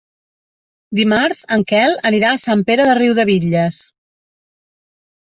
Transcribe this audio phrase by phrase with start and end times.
[0.99, 3.77] Dimarts en Quel anirà a Sant Pere de Riudebitlles.